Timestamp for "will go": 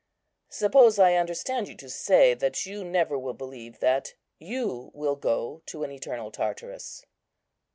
4.95-5.61